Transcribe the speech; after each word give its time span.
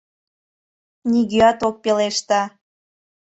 Нигӧат 1.11 1.59
ок 1.67 1.75
пелеште. 1.83 2.41